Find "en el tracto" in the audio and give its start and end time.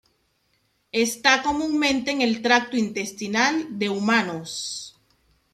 2.09-2.75